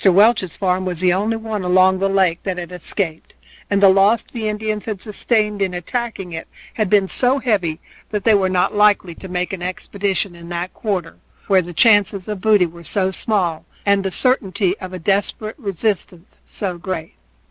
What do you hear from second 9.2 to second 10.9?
make an expedition in that